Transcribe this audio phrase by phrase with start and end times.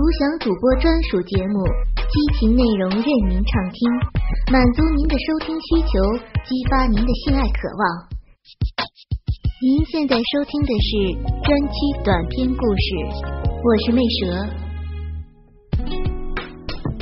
[0.00, 1.60] 独享主播专属节目，
[2.08, 3.92] 激情内容任您畅听，
[4.50, 6.00] 满足您的收听需求，
[6.40, 8.08] 激发您的性爱渴望。
[9.60, 11.12] 您现在收听的是
[11.44, 12.96] 专区短篇故事，
[13.44, 14.48] 我是魅蛇，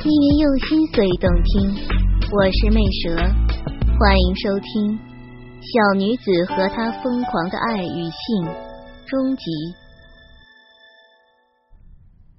[0.02, 1.70] 因为用心所以动听，
[2.32, 3.14] 我是魅蛇，
[3.94, 4.98] 欢迎收听
[5.62, 8.42] 《小女子和她疯狂的爱与性》
[9.06, 9.44] 终极。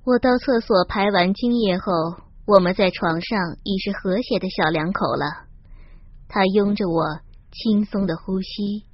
[0.10, 1.92] 我到厕所排完精液后，
[2.48, 5.46] 我们在床上已是和谐的小两口了。
[6.28, 7.20] 他拥着我，
[7.52, 8.86] 轻松的呼吸，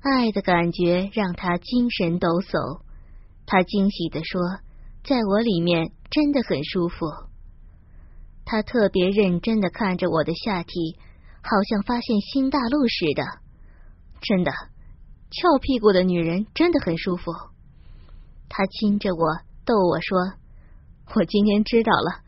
[0.00, 2.82] 爱的感觉让他精神抖擞。
[3.46, 4.38] 他惊喜的说
[5.02, 7.06] ：“在我里面真的很舒服。”
[8.44, 10.98] 他特别认真的看着我的下体，
[11.40, 13.24] 好像发现新大陆似的。
[14.20, 14.52] 真的，
[15.30, 17.32] 翘屁股的女人真的很舒服。
[18.50, 19.38] 他亲着我。
[19.64, 20.18] 逗我说
[21.16, 22.20] ：“我今天知道了，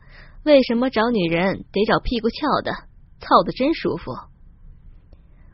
[0.43, 2.71] 为什么找女人得找屁股翘的，
[3.19, 4.11] 操的真舒服。”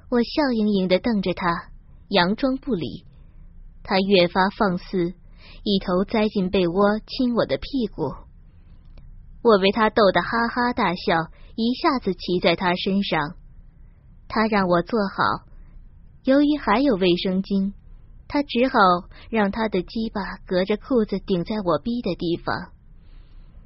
[0.09, 1.69] 我笑盈盈的瞪着他，
[2.09, 3.05] 佯装不理。
[3.83, 5.13] 他越发放肆，
[5.63, 8.13] 一头栽进被窝亲我的屁股。
[9.41, 13.35] 我被他逗得哈哈大笑，一下子骑在他身上。
[14.29, 15.45] 他让我坐好，
[16.23, 17.73] 由于还有卫生巾。
[18.33, 18.79] 他只好
[19.29, 22.73] 让他的鸡巴隔着裤子顶在我逼的地方。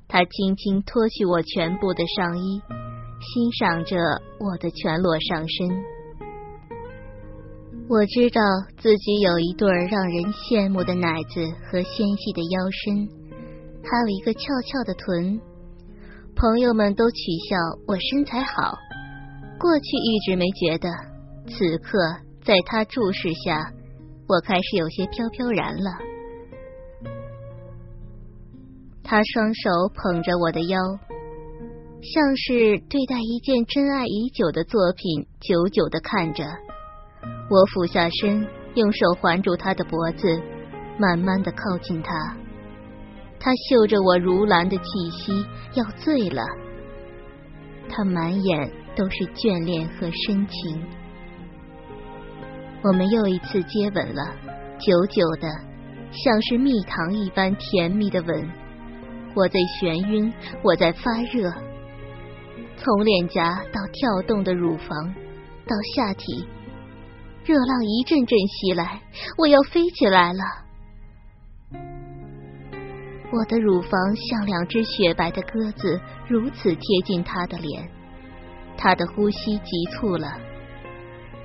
[0.09, 2.61] 他轻轻脱去我全部的上衣，
[3.21, 3.95] 欣赏着
[4.37, 5.69] 我的全裸上身。
[7.87, 8.41] 我知道
[8.77, 13.07] 自己有一对让人羡慕的奶子和纤细的腰身，
[13.89, 15.39] 还有一个翘翘的臀。
[16.35, 17.17] 朋友们都取
[17.49, 17.55] 笑
[17.87, 18.75] 我身材好，
[19.57, 20.89] 过去一直没觉得，
[21.47, 21.97] 此刻
[22.43, 23.71] 在他注视下。
[24.27, 25.91] 我开始有些飘飘然了。
[29.03, 30.77] 他双手捧着我的腰，
[32.01, 36.43] 像是对待一件真爱已久的作品，久久的看着。
[37.49, 38.45] 我俯下身，
[38.75, 40.27] 用手环住他的脖子，
[40.99, 42.35] 慢慢的靠近他。
[43.39, 46.43] 他嗅着我如兰的气息，要醉了。
[47.87, 50.83] 他满眼都是眷恋和深情。
[52.83, 54.23] 我们又一次接吻了，
[54.79, 55.47] 久久的，
[56.11, 58.49] 像是蜜糖一般甜蜜的吻。
[59.35, 60.31] 我在眩晕，
[60.63, 61.51] 我在发热，
[62.77, 65.13] 从脸颊到跳动的乳房，
[65.65, 66.47] 到下体，
[67.45, 69.01] 热浪一阵阵袭来，
[69.37, 70.39] 我要飞起来了。
[73.31, 75.99] 我的乳房像两只雪白的鸽子，
[76.29, 77.89] 如此贴近他的脸，
[78.77, 80.46] 他的呼吸急促了。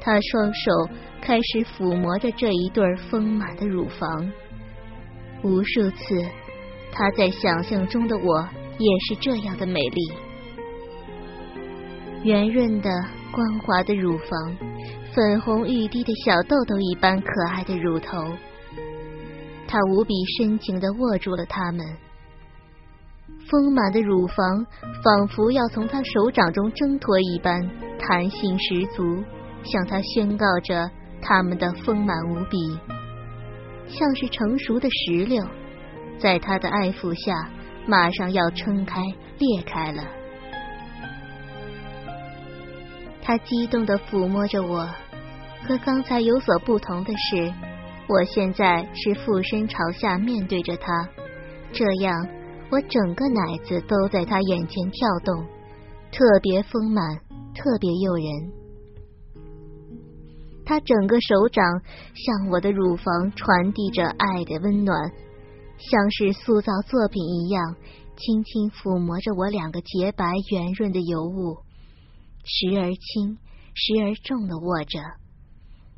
[0.05, 0.91] 他双手
[1.21, 4.33] 开始抚摸着这一对丰满的乳房，
[5.45, 6.27] 无数次，
[6.91, 8.49] 他在想象中的我
[8.79, 10.13] 也是这样的美丽，
[12.25, 12.91] 圆润的、
[13.31, 14.57] 光滑的乳房，
[15.15, 18.19] 粉红欲滴的小豆豆一般可爱的乳头，
[19.69, 21.87] 他无比深情的握住了它们，
[23.49, 24.67] 丰满的乳房
[25.05, 27.71] 仿佛要从他手掌中挣脱一般，
[28.01, 29.23] 弹性十足。
[29.65, 30.91] 向他宣告着
[31.21, 32.79] 他们的丰满无比，
[33.89, 35.45] 像是成熟的石榴，
[36.19, 37.49] 在他的爱抚下，
[37.87, 39.01] 马上要撑开
[39.39, 40.03] 裂开了。
[43.23, 44.89] 他激动的抚摸着我，
[45.65, 47.53] 和刚才有所不同的是，
[48.09, 51.09] 我现在是俯身朝下面对着他，
[51.73, 52.27] 这样
[52.69, 55.47] 我整个奶子都在他眼前跳动，
[56.11, 57.17] 特别丰满，
[57.55, 58.62] 特别诱人。
[60.73, 61.83] 他整个手掌
[62.15, 65.13] 向我的乳房传递着爱的温暖，
[65.77, 67.77] 像是塑造作品一样，
[68.17, 71.59] 轻轻抚摸着我两个洁白圆润的尤物，
[72.43, 73.37] 时而轻，
[73.75, 74.99] 时而重的握着，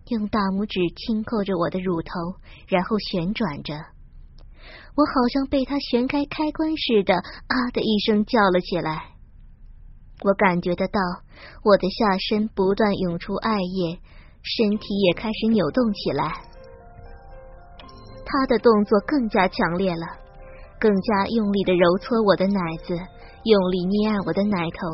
[0.09, 2.11] 用大拇指轻扣着我的乳头，
[2.67, 3.75] 然后旋转着。
[4.97, 9.15] 我好像被他旋开开关似的，啊的一声叫了起来。
[10.25, 10.99] 我感觉得到
[11.63, 14.01] 我的下身不断涌出爱液。
[14.45, 16.31] 身体也开始扭动起来，
[18.27, 20.07] 他的动作更加强烈了，
[20.79, 22.95] 更加用力的揉搓我的奶子，
[23.45, 24.87] 用力捏按我的奶头。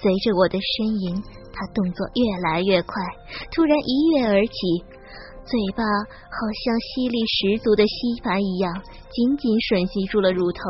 [0.00, 1.22] 随着我的呻吟，
[1.52, 2.96] 他动作越来越快，
[3.52, 4.56] 突然一跃而起，
[5.44, 8.72] 嘴巴好像吸力十足的吸盘一样，
[9.12, 10.60] 紧紧吮吸住了乳头。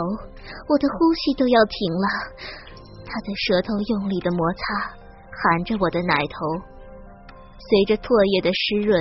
[0.67, 2.07] 我的呼吸都要停了，
[3.07, 4.99] 他的舌头用力的摩擦，
[5.31, 6.75] 含着我的奶头。
[7.69, 8.97] 随着唾液的湿润，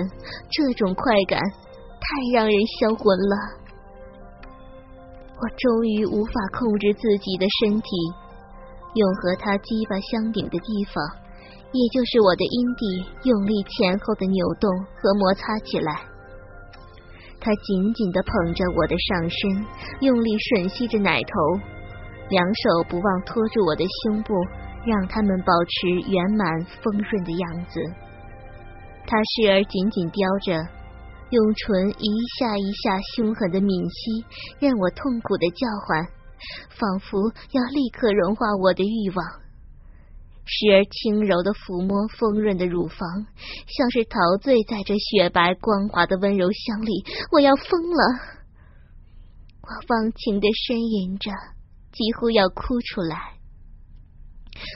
[0.51, 3.35] 这种快感太让人销魂了。
[5.39, 7.89] 我终于无法控制自己的身体，
[8.97, 10.97] 用和他鸡巴相顶的地方，
[11.71, 14.67] 也就是我的阴蒂，用力前后的扭动
[14.99, 16.03] 和摩擦起来。
[17.39, 19.65] 他紧紧的捧着我的上身，
[20.01, 21.61] 用力吮吸着奶头，
[22.27, 24.33] 两手不忘托住我的胸部，
[24.83, 27.79] 让他们保持圆满丰润的样子。
[29.07, 30.77] 他时而紧紧叼着。
[31.29, 32.07] 用唇一
[32.39, 34.23] 下一下凶狠的抿吸，
[34.59, 36.07] 让我痛苦的叫唤，
[36.69, 37.19] 仿佛
[37.51, 39.19] 要立刻融化我的欲望；
[40.45, 43.27] 时而轻柔的抚摸丰润的乳房，
[43.67, 47.03] 像是陶醉在这雪白光滑的温柔乡里。
[47.31, 48.03] 我要疯了！
[49.59, 51.29] 我忘情的呻吟着，
[51.91, 53.35] 几乎要哭出来。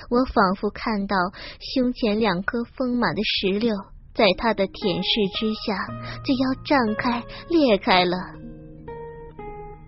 [0.09, 1.15] 我仿佛看到
[1.59, 3.73] 胸前两颗丰满的石榴。
[4.13, 5.87] 在他的舔舐之下，
[6.23, 8.17] 就要胀开裂开了。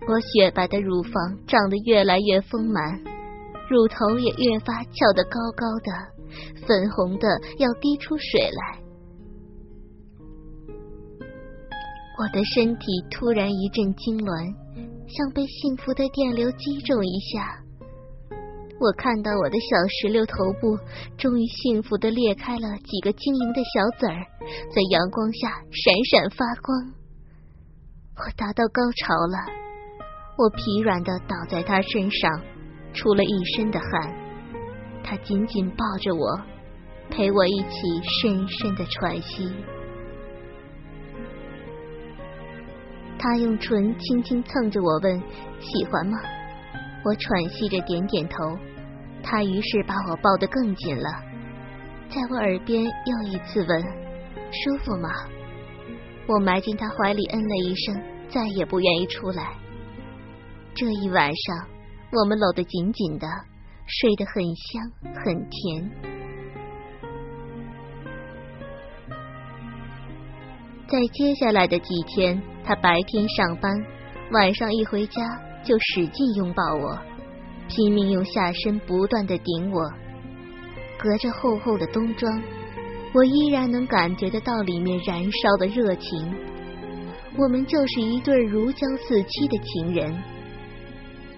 [0.06, 1.12] 我雪白的乳房
[1.46, 3.00] 长得越来越丰满，
[3.70, 7.28] 乳头也越发翘得高高的，粉红的
[7.58, 8.80] 要滴出水来。
[12.16, 14.54] 我的身体突然一阵痉挛，
[15.08, 17.63] 像被幸福的电流击中一下。
[18.80, 20.78] 我看到我的小石榴头部
[21.16, 24.26] 终于幸福的裂开了几个晶莹的小籽儿，
[24.74, 26.92] 在阳光下闪闪发光。
[28.16, 29.38] 我达到高潮了，
[30.36, 32.42] 我疲软的倒在他身上，
[32.92, 34.12] 出了一身的汗。
[35.02, 36.40] 他紧紧抱着我，
[37.10, 37.80] 陪我一起
[38.20, 39.54] 深深的喘息。
[43.18, 45.18] 他用唇轻轻蹭着我，问
[45.60, 46.18] ：“喜欢吗？”
[47.04, 48.36] 我喘息着点点头，
[49.22, 51.04] 他于是把我抱得更紧了，
[52.08, 53.82] 在我耳边又一次问
[54.50, 55.08] ：“舒服吗？”
[56.26, 59.52] 我埋进他怀里，嗯了一声，再也不愿意出来。
[60.74, 61.68] 这一晚上，
[62.10, 63.26] 我们搂得紧紧的，
[63.86, 64.82] 睡得很香
[65.22, 65.90] 很甜。
[70.86, 73.70] 在接下来的几天，他白天上班，
[74.32, 75.22] 晚上一回家。
[75.64, 76.98] 就使劲拥抱我，
[77.68, 79.82] 拼命用下身不断的顶我。
[80.98, 82.42] 隔着厚厚的冬装，
[83.12, 86.34] 我依然能感觉得到里面燃烧的热情。
[87.36, 90.14] 我们就是一对如胶似漆的情人。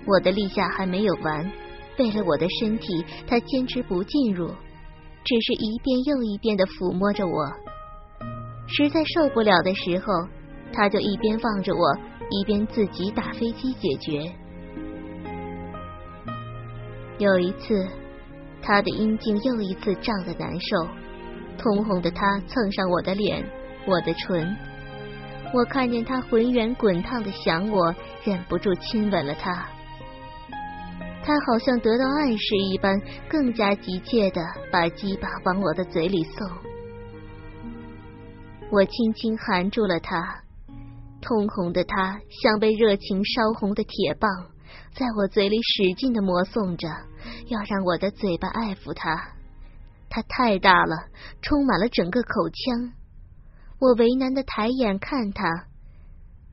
[0.06, 1.50] 我的立夏还没有完，
[1.98, 4.46] 为了我的身体，他坚持不进入，
[5.24, 7.32] 只是一遍又一遍的抚摸着我。
[8.68, 10.12] 实在受不了的时候，
[10.72, 11.80] 他就一边望着我。
[12.30, 14.32] 一边自己打飞机解决。
[17.18, 17.86] 有一次，
[18.60, 20.88] 他的阴茎又一次胀得难受，
[21.56, 23.42] 通红的他蹭上我的脸，
[23.86, 24.56] 我的唇。
[25.54, 27.94] 我看见他浑圆滚烫的想我，
[28.24, 29.66] 忍不住亲吻了他。
[31.22, 36.48] 他好像得到暗示一般，更加急切的把鸡巴往我的嘴里送。
[38.70, 40.42] 我轻轻含住了他。
[41.26, 44.30] 通红的他像被热情烧红的铁棒，
[44.94, 46.86] 在我嘴里使劲的磨送着，
[47.48, 49.32] 要让我的嘴巴爱抚他。
[50.08, 51.08] 他太大了，
[51.42, 52.92] 充满了整个口腔。
[53.80, 55.66] 我为难的抬眼看他，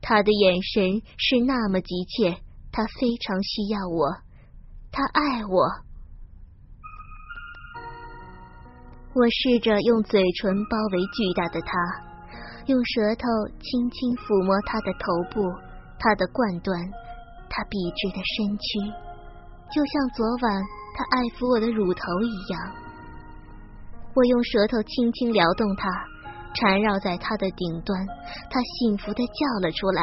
[0.02, 2.38] 他的眼神是那么急切，
[2.72, 4.16] 他非常需要我，
[4.90, 5.70] 他爱我。
[9.14, 12.13] 我试着用嘴唇包围巨大的他。
[12.66, 13.28] 用舌头
[13.60, 15.44] 轻轻抚摸他的头部，
[16.00, 16.72] 他的冠端，
[17.52, 18.80] 他笔直的身躯，
[19.68, 20.48] 就像昨晚
[20.96, 22.56] 他爱抚我的乳头一样。
[24.16, 25.84] 我用舌头轻轻撩动它，
[26.54, 27.92] 缠绕在他的顶端，
[28.48, 30.02] 他幸福的叫了出来。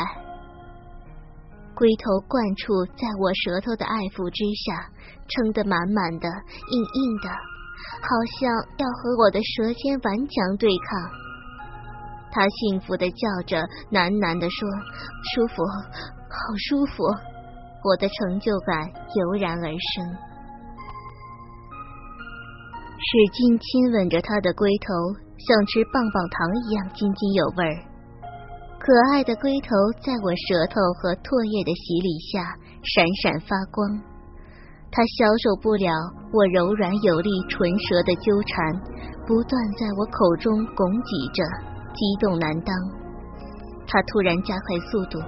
[1.74, 4.86] 龟头灌处在我舌头的爱抚之下，
[5.26, 7.28] 撑得满满的、硬硬的，
[8.06, 11.31] 好像要和我的舌尖顽强对抗。
[12.32, 13.60] 他幸福的叫着，
[13.92, 14.68] 喃喃的说
[15.36, 15.62] ：“舒服，
[16.28, 16.36] 好
[16.70, 17.04] 舒服。”
[17.84, 18.78] 我的成就感
[19.18, 20.06] 油然而生，
[23.02, 24.94] 使劲亲吻着他的龟头，
[25.36, 27.74] 像吃棒棒糖一样津津有味儿。
[28.78, 32.54] 可爱的龟头在我舌头和唾液的洗礼下
[32.86, 33.98] 闪闪发光。
[34.94, 35.90] 它消受不了
[36.30, 38.78] 我柔软有力唇舌的纠缠，
[39.26, 41.42] 不断在我口中拱挤着。
[41.94, 42.74] 激动难当，
[43.88, 45.20] 他突然加快速度，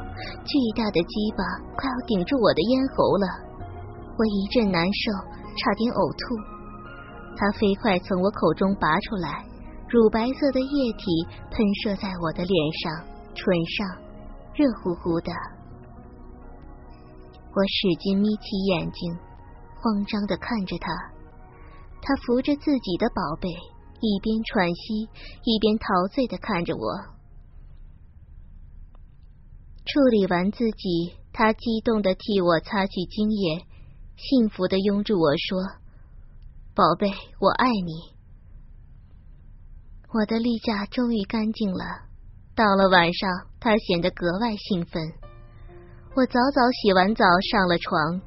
[0.44, 1.44] 巨大的鸡巴
[1.76, 3.28] 快要顶住我的咽喉了，
[4.18, 5.12] 我一阵难受，
[5.56, 6.24] 差点呕吐。
[7.36, 9.44] 他飞快从我口中拔出来，
[9.90, 11.04] 乳白色的液体
[11.52, 12.94] 喷射在我的脸上、
[13.34, 13.88] 唇上，
[14.54, 15.32] 热乎乎的。
[17.54, 19.14] 我使劲眯起眼睛，
[19.76, 20.94] 慌张的看着他。
[22.02, 23.50] 他扶着自己的宝贝，
[24.06, 25.08] 一边喘息，
[25.46, 26.84] 一边陶醉的看着我。
[29.86, 33.66] 处理完自己，他激动的替我擦去精液，
[34.18, 35.58] 幸福的拥住我说
[36.76, 37.08] ：“宝贝，
[37.40, 38.12] 我爱你。”
[40.14, 41.86] 我的例假终于干净了。
[42.56, 43.30] 到了晚上，
[43.62, 45.02] 他显得格外兴奋。
[46.14, 48.22] 我早早洗完澡上了床，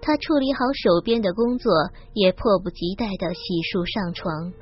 [0.00, 1.70] 他处理好手边的工作，
[2.14, 4.52] 也迫不及待的洗漱上床。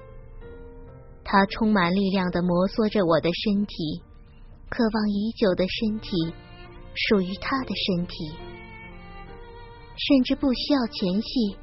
[1.32, 4.04] 他充满力量的摩挲着我的身体，
[4.68, 6.12] 渴望已久的身体，
[6.92, 8.36] 属于他的身体，
[9.96, 11.56] 甚至不需要前戏，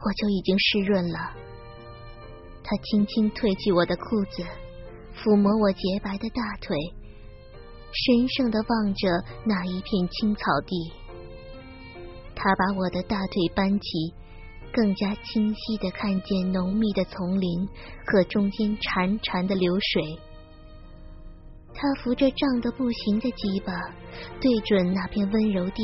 [0.00, 1.28] 我就已经湿润了。
[2.64, 4.40] 他轻轻褪去我的裤子，
[5.12, 6.72] 抚摸我洁白的大腿。
[7.92, 9.12] 神圣的望着
[9.44, 10.72] 那一片青草地，
[12.32, 14.16] 他把我的大腿搬起，
[14.76, 17.66] 更加清晰的看见浓密的丛林
[18.04, 20.20] 和中间潺潺的流水。
[21.72, 23.72] 他扶着胀得不行的鸡巴，
[24.38, 25.82] 对准那片温柔地，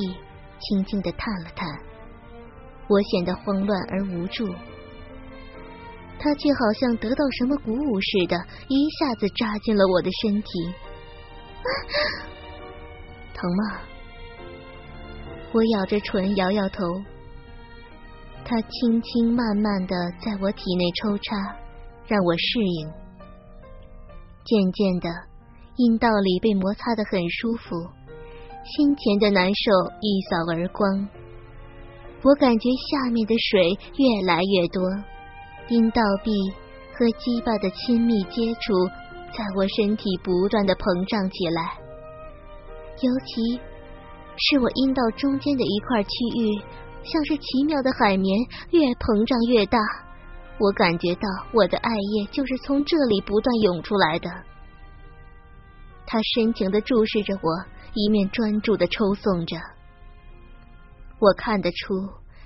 [0.61, 1.67] 轻轻的探了探。
[2.87, 4.47] 我显得慌乱而无助，
[6.19, 8.37] 他却好像得到什么鼓舞似的，
[8.69, 10.49] 一下子扎进了我的身体。
[13.33, 13.81] 疼吗？
[15.53, 16.85] 我咬着唇，摇摇头。
[18.53, 21.35] 他轻轻慢慢的在我体内抽插，
[22.07, 22.87] 让我适应。
[24.45, 25.09] 渐渐的，
[25.77, 27.75] 阴道里被摩擦的很舒服，
[28.63, 31.09] 先前的难受一扫而光。
[32.23, 34.83] 我感觉下面的水越来越多，
[35.69, 36.31] 阴道壁
[36.93, 38.75] 和鸡巴的亲密接触。
[39.33, 41.81] 在我身体不断的膨胀起来，
[43.01, 43.59] 尤其
[44.37, 46.61] 是我阴道中间的一块区域，
[47.05, 48.39] 像是奇妙的海绵，
[48.71, 49.79] 越膨胀越大。
[50.59, 54.31] 我感觉到我的爱液就是从这里不断涌出来的。
[56.07, 59.57] 他深情的注视着我，一面专注的抽送着。
[61.19, 61.95] 我看得出，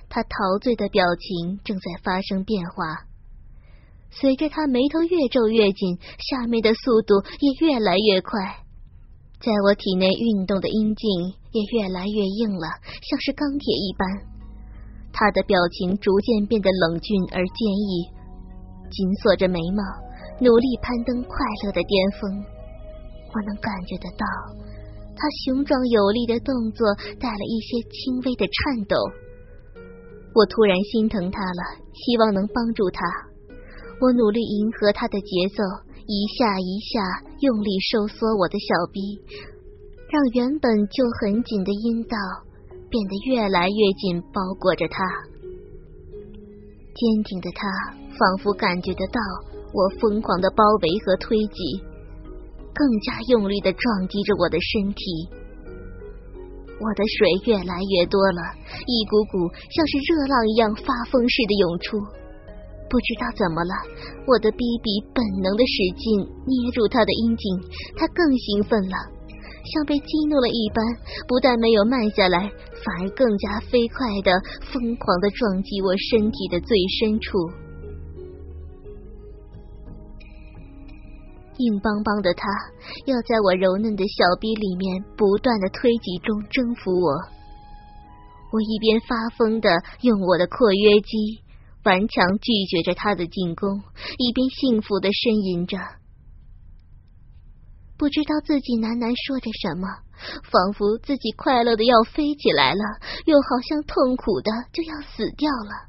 [0.08, 3.04] 他陶醉的表情正在发生变化。
[4.10, 8.64] 随着他眉头越皱越紧，下面的速度也越来越快，
[9.40, 12.68] 在我体内运动的阴茎也越来越硬了，
[13.02, 14.35] 像是钢铁一般。
[15.16, 18.04] 他的表情逐渐变得冷峻而坚毅，
[18.92, 19.80] 紧锁着眉毛，
[20.44, 21.32] 努力攀登快
[21.64, 22.28] 乐的巅峰。
[23.32, 24.24] 我能感觉得到，
[25.16, 26.84] 他雄壮有力的动作
[27.18, 28.96] 带了一些轻微的颤抖。
[30.36, 33.00] 我突然心疼他了，希望能帮助他。
[34.02, 35.64] 我努力迎合他的节奏，
[36.04, 37.00] 一下一下
[37.40, 39.00] 用力收缩我的小臂，
[40.12, 42.16] 让原本就很紧的阴道
[42.88, 45.04] 变得越来越紧，包裹着他。
[46.96, 47.68] 坚挺的他
[48.16, 49.20] 仿佛感觉得到
[49.72, 51.82] 我疯狂的包围和推挤，
[52.72, 55.02] 更加用力的撞击着我的身体。
[56.78, 58.40] 我的水越来越多了，
[58.86, 61.96] 一股股像是热浪一样发疯似的涌出。
[62.88, 63.74] 不知道怎么了，
[64.28, 67.60] 我的逼逼本能的使劲捏住他的阴茎，
[67.96, 68.96] 他更兴奋了，
[69.74, 70.84] 像被激怒了一般，
[71.26, 72.52] 不但没有慢下来，
[72.86, 74.30] 反而更加飞快的、
[74.62, 77.36] 疯狂的撞击我身体的最深处。
[81.58, 82.46] 硬邦邦的他
[83.06, 87.10] 要在我柔嫩的小臂里面不断的推挤中征服我，
[88.52, 89.68] 我一边发疯的
[90.02, 91.42] 用我的括约肌。
[91.84, 93.80] 顽强拒绝着他的进攻，
[94.18, 95.78] 一边幸福的呻吟着，
[97.96, 99.86] 不知道自己喃喃说着什么，
[100.50, 102.82] 仿佛自己快乐的要飞起来了，
[103.26, 105.88] 又好像痛苦的就要死掉了。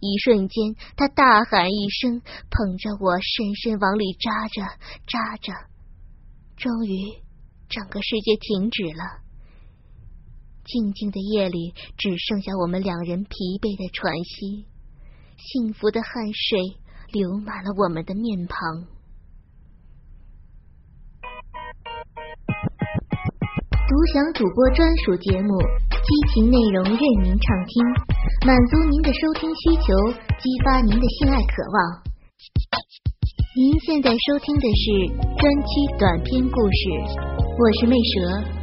[0.00, 4.62] 一瞬间，他大喊一声，捧着我深深往里扎着，
[5.06, 5.52] 扎着，
[6.56, 7.18] 终于，
[7.68, 9.26] 整个世界停止了。
[10.64, 14.66] 静静的夜里，只剩下我们两人疲惫的喘息。
[15.36, 16.76] 幸福的汗水
[17.10, 18.97] 流满了我们的面庞。
[23.98, 25.58] 独享主播专属节目，
[25.90, 27.84] 激情内容任您畅听，
[28.46, 29.92] 满足您的收听需求，
[30.38, 31.98] 激发您的性爱渴望。
[33.56, 34.84] 您现在收听的是
[35.36, 36.80] 专区短篇故事，
[37.58, 38.57] 我是魅蛇。